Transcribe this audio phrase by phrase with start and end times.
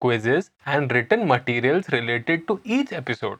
[0.00, 3.38] quizzes, and written materials related to each episode.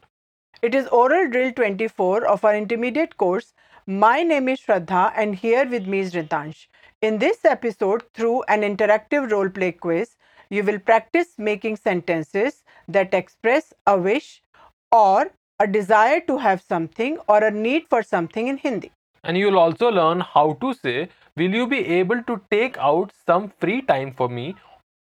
[0.62, 3.54] It is Oral Drill 24 of our intermediate course.
[3.86, 6.66] My name is Shraddha, and here with me is Ritansh.
[7.00, 10.16] In this episode, through an interactive role play quiz,
[10.50, 14.42] you will practice making sentences that express a wish
[14.90, 18.90] or a desire to have something or a need for something in Hindi.
[19.24, 23.52] And you'll also learn how to say, Will you be able to take out some
[23.60, 24.56] free time for me?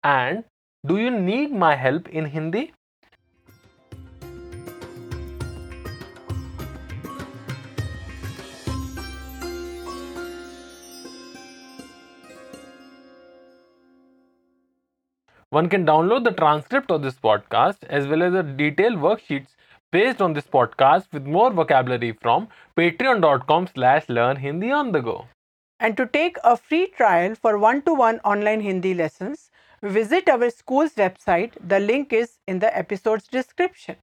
[0.03, 0.43] And
[0.87, 2.73] do you need my help in Hindi?
[15.51, 19.55] One can download the transcript of this podcast as well as the detailed worksheets
[19.91, 25.27] based on this podcast with more vocabulary from patreon.com slash learn Hindi on the go.
[25.81, 29.51] And to take a free trial for one-to-one online Hindi lessons,
[29.82, 31.52] visit our school's website.
[31.68, 33.96] The link is in the episode's description.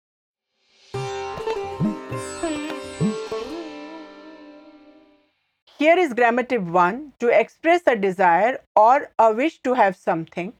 [5.78, 10.52] Here is grammar tip 1 to express a desire or a wish to have something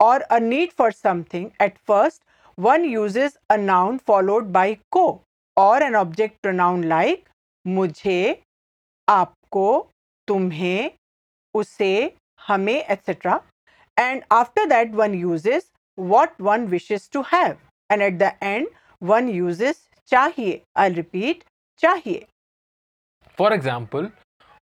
[0.00, 1.52] or a need for something.
[1.60, 2.22] At first,
[2.56, 5.20] one uses a noun followed by को
[5.56, 7.22] or an object pronoun like
[7.66, 8.42] मुझे,
[9.08, 9.86] आपको,
[10.28, 10.90] तुम्हें,
[11.54, 12.14] उसे,
[12.48, 13.42] हमें, etc.
[13.96, 17.58] And after that, one uses what one wishes to have.
[17.90, 18.66] And at the end,
[19.00, 20.62] one uses चाहिए.
[20.76, 21.44] I'll repeat
[21.82, 22.26] चाहिए.
[23.38, 24.10] For example,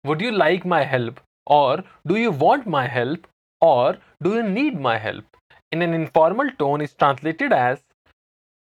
[0.05, 1.21] would you like my help?
[1.47, 3.27] Or do you want my help?
[3.61, 5.25] Or do you need my help?
[5.73, 7.83] In an informal tone is translated as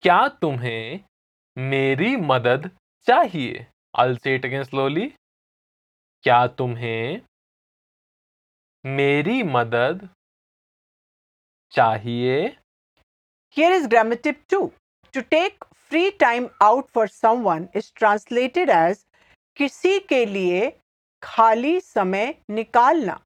[0.03, 1.05] क्या तुम्हें
[1.71, 2.71] मेरी मदद
[3.07, 3.67] चाहिए
[3.99, 5.07] I'll say it again slowly.
[6.23, 7.21] क्या तुम्हें
[8.85, 10.09] मेरी मदद
[11.74, 12.36] चाहिए।
[13.58, 14.66] Here is grammar tip two
[15.14, 19.06] to take free time out for someone is translated as
[19.58, 20.70] किसी के लिए
[21.24, 23.20] खाली समय निकालना।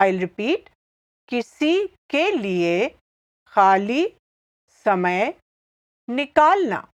[0.00, 0.68] आई रिपीट
[1.28, 2.88] किसी के लिए
[3.52, 4.06] खाली
[4.86, 5.34] समय
[6.08, 6.86] निकालना।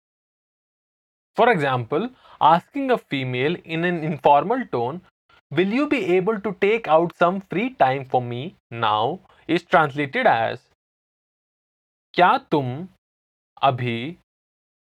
[1.37, 2.09] For example
[2.41, 5.00] asking a female in an informal tone
[5.53, 8.42] will you be able to take out some free time for me
[8.72, 9.16] now
[9.50, 10.59] is translated as
[12.15, 12.66] क्या तुम
[13.62, 14.19] अभी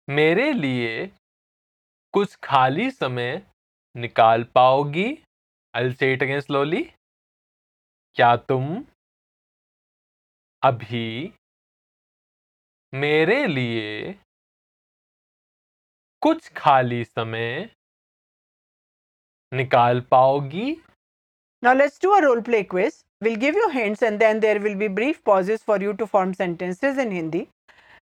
[0.08, 1.06] मेरे लिए
[2.14, 3.46] कुछ खाली समय
[3.96, 5.06] निकाल पाओगी?
[5.74, 6.82] अल सेट अगेन स्लोली
[8.16, 8.84] क्या तुम
[10.62, 11.32] अभी
[12.92, 14.12] मेरे लिए
[16.22, 17.70] कुछ खाली समय
[19.52, 20.72] निकाल पाओगी?
[21.62, 24.75] Knowledge to do a role play quiz We'll give you hints and then there will
[24.75, 27.49] be brief pauses for you to form sentences in Hindi,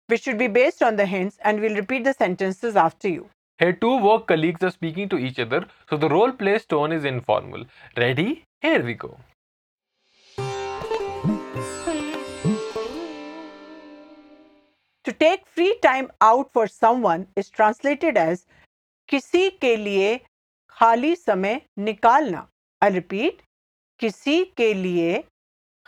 [0.06, 3.28] which should be based on the hints and we'll repeat the sentences after you.
[3.58, 7.04] Here, two work colleagues are speaking to each other, so the role play tone is
[7.04, 7.64] informal.
[7.96, 8.44] Ready?
[8.60, 9.18] Here we go.
[15.04, 18.46] To take free time out for someone is translated as
[19.08, 20.20] किसी के लिए
[20.70, 22.46] खाली समय निकालना.
[22.80, 23.42] I repeat,
[23.99, 25.23] किसी के लिए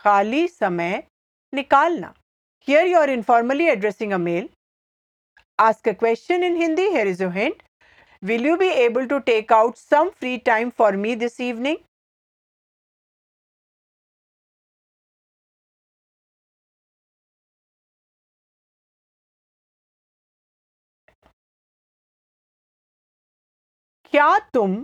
[0.04, 1.02] खाली समय
[1.52, 2.12] निकालना।
[2.68, 4.48] Here you are informally addressing a male
[5.58, 7.62] ask a question in Hindi here is aunt
[8.22, 11.76] will you be able to take out some free time for me this evening
[24.12, 24.76] क्या तुम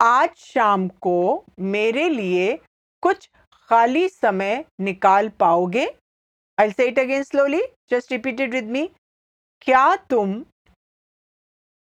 [0.00, 2.56] आज शाम को मेरे लिए
[3.02, 5.86] कुछ खाली समय निकाल पाओगे?
[6.58, 8.86] I say it again slowly just repeated with me
[9.60, 10.44] क्या तुम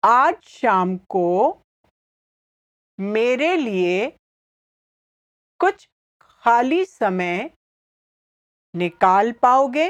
[0.04, 1.28] आज शाम को
[3.00, 4.10] मेरे लिए
[5.60, 5.88] कुछ
[6.22, 7.50] खाली समय
[8.76, 9.90] निकाल पाओगे?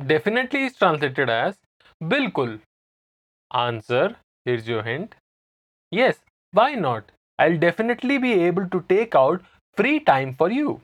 [0.00, 1.54] Definitely is translated as
[2.00, 2.58] Bilkul.
[3.50, 5.14] Answer Here's your hint
[5.92, 6.20] yes
[6.54, 7.17] why not?
[7.38, 9.42] I'll definitely be able to take out
[9.78, 10.80] free time for you.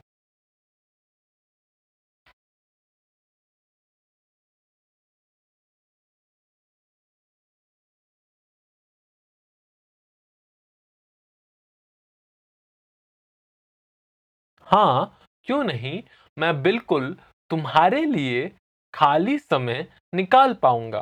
[14.68, 16.02] हाँ क्यों नहीं?
[16.36, 17.16] मैं बिल्कुल
[17.50, 18.48] तुम्हारे लिए
[18.94, 21.00] खाली समय निकाल पाऊँगा।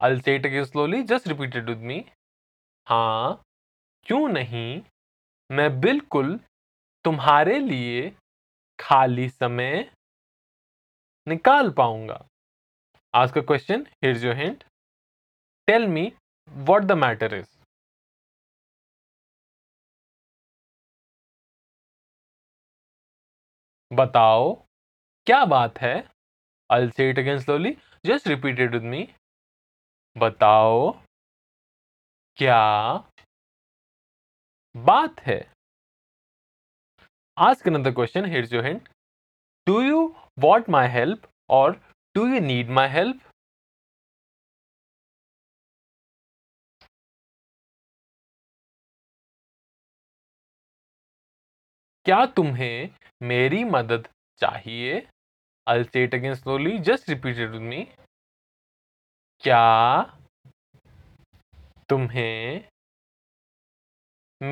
[0.00, 2.04] अल्टेट slowly just repeated with me
[2.86, 3.42] हाँ
[4.06, 4.80] क्यों नहीं?
[5.54, 6.38] मैं बिल्कुल
[7.04, 8.10] तुम्हारे लिए
[8.78, 9.90] खाली समय
[11.26, 12.18] निकाल पाऊँगा।
[13.14, 14.64] आज का question here's your hint
[15.68, 16.12] tell me
[16.48, 17.46] what the matter is
[23.90, 24.52] बताओ,
[25.26, 25.96] क्या बात है?
[26.70, 29.08] I'll say it again slowly just repeated with me
[30.16, 30.90] बताओ,
[32.38, 32.62] क्या
[34.74, 35.38] बात है।
[37.36, 38.88] Ask another question here's your hint
[39.66, 40.00] do you
[40.38, 41.72] what my help और
[42.14, 43.20] do you need my help
[52.06, 54.08] क्या तुम्हें मेरी मदद
[54.40, 55.00] चाहिए?
[55.66, 57.82] I'll set again slowly just repeated me
[59.42, 59.62] क्या
[61.88, 62.68] तुम्हें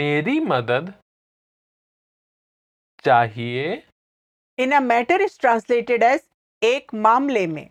[0.01, 0.93] मेरी मदद
[3.05, 3.83] चाहिए
[4.65, 6.21] In a matter is translated as
[6.65, 7.69] एक मामले में.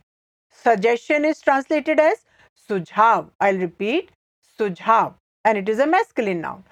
[0.64, 2.24] Suggestion is translated as
[2.70, 3.30] सुझाव.
[3.40, 4.12] I'll repeat
[4.60, 5.14] सुझाव
[5.46, 6.64] and it is a masculine noun.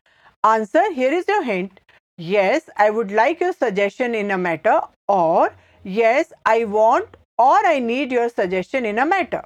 [0.43, 1.79] Answer here is your hint.
[2.17, 5.49] Yes, I would like your suggestion in a matter or
[5.83, 9.43] yes, I want or I need your suggestion in a matter.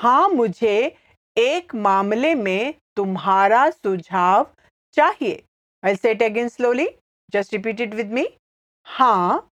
[0.00, 0.96] हाँ मुझे
[1.36, 4.46] एक मामले में तुम्हारा सुझाव
[4.94, 5.42] चाहिए।
[5.84, 6.88] I set again slowly
[7.32, 8.26] just repeat it with me
[8.86, 9.50] हाँ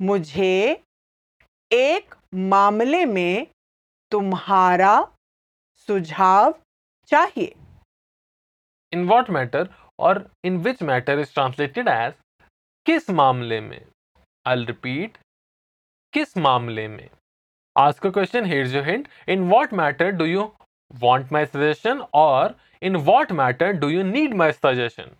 [0.00, 0.82] मुझे
[1.72, 3.46] एक मामले में
[4.12, 4.94] तुम्हारा
[5.88, 6.54] सुझाव
[7.08, 7.54] चाहिए।
[8.92, 9.68] इन वॉट मैटर
[9.98, 12.14] और in which matter is translated as
[12.86, 13.80] किस मामले में?
[14.46, 15.18] I'll रिपीट
[16.12, 17.08] किस मामले में?
[17.76, 20.42] Ask question here your hint in what matter do you
[20.90, 25.16] want my suggestion और in what matter do you need my suggestion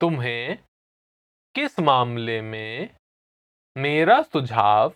[0.00, 0.58] तुम्हें
[1.54, 2.90] किस मामले में
[3.76, 4.92] मेरा सुझाव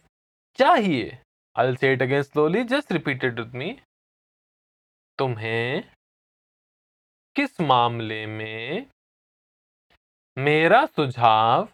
[0.59, 1.19] चाहिए?
[1.57, 3.73] I say it again slowly just repeated with me
[5.19, 5.94] तुम्हें
[7.37, 8.87] किस मामले में
[10.39, 11.69] मेरा सुझाव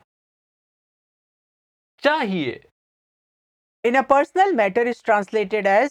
[2.03, 2.63] चाहिए?
[3.85, 5.91] In a personal matter is translated as,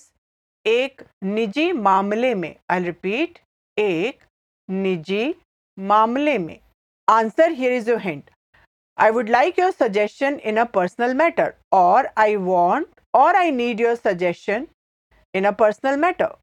[0.66, 3.40] एक निजी मामले में आई रिपीट
[3.78, 4.24] एक
[4.70, 5.36] निजी
[5.78, 6.60] मामले में।
[7.10, 8.32] Answer here is your hint
[8.98, 13.82] I would like your suggestion in a personal matter और आई वॉन्ट और I need
[13.82, 14.68] your suggestion
[15.36, 16.38] in a personal matter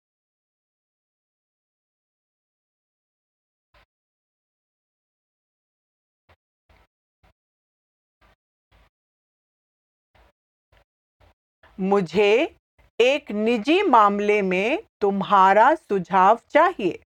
[11.81, 12.57] मुझे
[13.01, 16.99] एक निजी मामले में तुम्हारा सुझाव चाहिए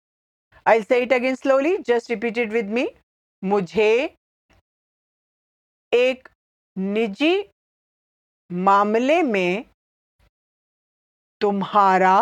[0.66, 2.88] I say it again slowly just repeated with me
[3.42, 3.90] मुझे
[5.92, 6.28] एक
[6.76, 7.34] निजी
[8.50, 9.64] मामले में
[11.40, 12.16] तुम्हारा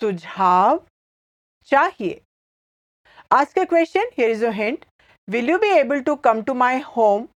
[0.00, 0.84] सुझाव
[1.70, 2.20] चाहिए
[3.32, 4.02] Ask a question.
[4.12, 4.86] Here is a hint.
[5.28, 7.28] Will you be able to come to my home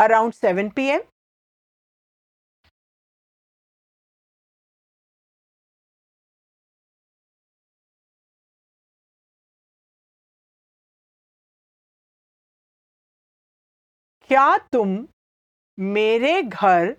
[0.00, 1.02] around 7 pm?
[14.32, 15.08] क्या तुम
[15.78, 16.94] मेरे घर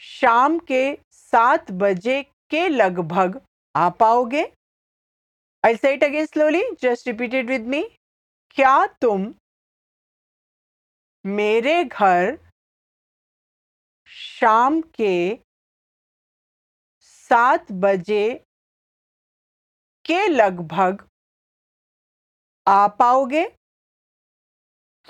[0.00, 3.40] शाम के सात बजे के लगभग
[3.76, 4.44] आ पाओगे?
[5.64, 7.82] I say it again slowly just repeated with me
[8.50, 9.34] क्या तुम
[11.24, 12.38] मेरे घर
[14.06, 15.38] शाम के
[17.00, 18.44] सात बजे
[20.04, 21.06] के लगभग
[22.68, 23.46] आ पाओगे?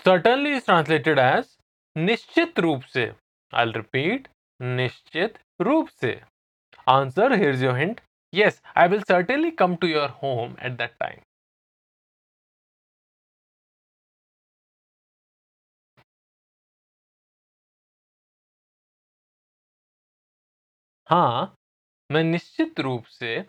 [0.05, 1.60] Certainly is translated as
[1.97, 3.05] निश्चित रूप से
[3.53, 4.29] आई रिपीट
[4.61, 6.13] निश्चित रूप से।
[6.89, 8.01] Answer here your hint
[8.33, 11.21] yes I will certainly come to your home at that time
[21.09, 21.55] हाँ
[22.11, 23.45] मैं निश्चित रूप से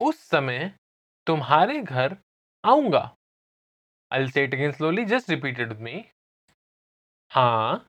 [0.00, 0.70] उस समय
[1.26, 2.16] तुम्हारे घर
[2.64, 3.00] आऊँगा।
[4.10, 6.04] I set again slowly just repeated me
[7.30, 7.86] हाँ।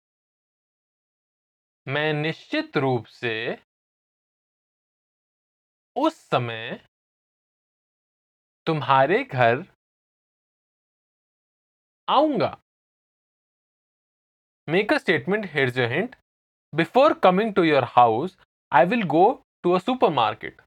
[1.87, 3.33] मैं निश्चित रूप से
[5.95, 6.79] उस समय
[8.67, 9.63] तुम्हारे घर
[12.07, 12.57] आऊँगा।
[14.67, 16.15] Make a statement hit your hint
[16.73, 18.37] before coming to your house
[18.71, 19.25] I will go
[19.63, 19.79] to a
[20.13, 20.61] supermarket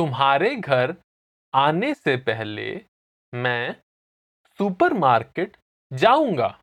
[0.00, 0.94] तुम्हारे घर
[1.54, 2.64] आने से पहले
[3.32, 3.74] मैं
[4.58, 5.56] सुपरमार्केट
[5.92, 6.56] जाऊँगा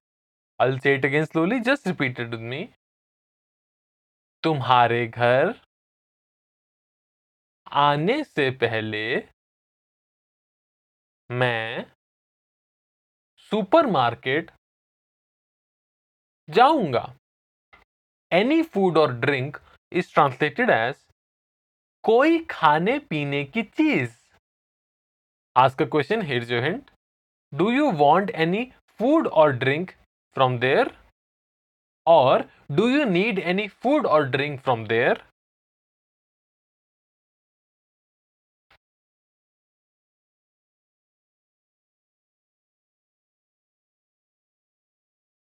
[0.60, 1.60] I'll say it again slowly.
[1.60, 2.68] Just repeat it with.
[4.44, 5.54] तुम्हारे घर
[7.82, 9.04] आने से पहले
[11.30, 11.86] मैं
[13.52, 14.52] सुपरमार्केट
[16.50, 17.06] जाऊँगा
[18.32, 19.58] any food or drink
[19.92, 20.96] is translated as
[22.08, 24.12] कोई खाने पीने की चीज़?
[25.56, 26.92] Ask a question here's your hint
[27.54, 28.64] do you want any
[29.00, 29.92] food or drink
[30.36, 30.86] from there?
[32.08, 35.18] Or do you need any food or drink from there?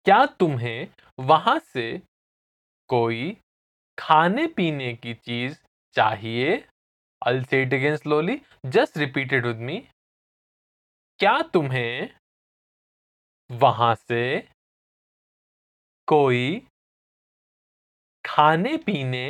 [0.05, 0.87] क्या तुम्हें
[1.19, 1.87] वहाँ से
[2.89, 3.31] कोई
[3.97, 5.57] खाने पीने की चीज़
[5.95, 6.55] चाहिए।
[7.21, 8.39] I'll see it again slowly
[8.75, 9.77] just repeated with me
[11.19, 12.09] क्या तुम्हें
[13.49, 14.25] वहाँ से
[16.07, 16.45] कोई
[18.25, 19.27] खाने पीने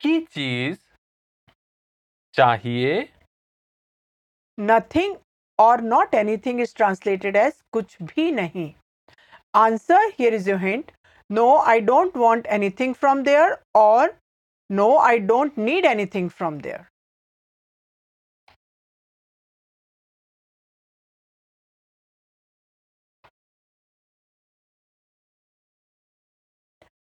[0.00, 0.78] की चीज़
[2.34, 3.08] चाहिए?
[4.58, 5.16] Nothing
[5.58, 8.72] or not anything is translated as कुछ भी नहीं।
[9.56, 10.92] Answer here is your hint
[11.30, 14.16] no I don't want anything from there or
[14.70, 16.84] no, i don't need anything from there.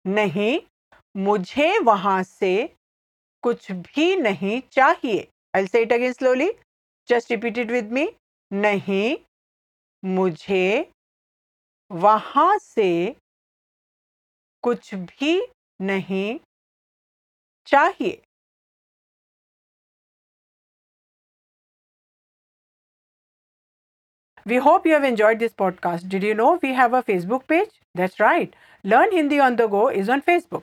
[0.08, 0.60] नहीं,
[1.18, 2.54] मुझे वहाँ से
[3.44, 6.52] कुछ भी नहीं चाहिए। I say it again slowly
[7.10, 8.08] just repeated with me
[8.52, 9.16] नहीं,
[10.04, 10.92] मुझे
[11.92, 12.90] वहाँ से
[14.64, 15.40] कुछ भी
[15.82, 16.40] नहीं
[17.67, 18.21] चाहिए
[24.51, 26.09] We hope you have enjoyed this podcast.
[26.09, 27.69] Did you know we have a Facebook page?
[27.95, 28.55] That's right.
[28.83, 30.63] Learn Hindi on the Go is on Facebook.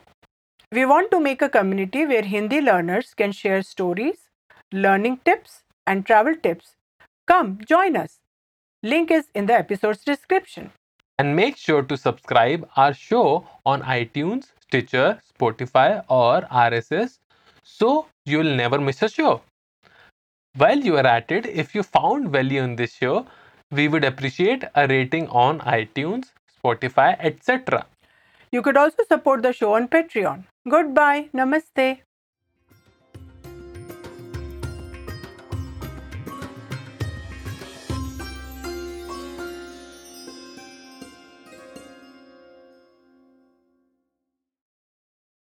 [0.72, 4.28] We want to make a community where Hindi learners can share stories,
[4.72, 6.74] learning tips, and travel tips.
[7.28, 8.18] Come join us.
[8.82, 10.72] Link is in the episode's description.
[11.20, 17.19] And make sure to subscribe our show on iTunes, Stitcher, Spotify, or RSS
[17.63, 19.41] so you'll never miss a show.
[20.55, 23.25] While you are at it, if you found value in this show,
[23.71, 26.31] we would appreciate a rating on iTunes,
[26.63, 27.85] Spotify, etc.
[28.51, 30.45] You could also support the show on Patreon.
[30.69, 31.29] Goodbye.
[31.33, 32.01] Namaste.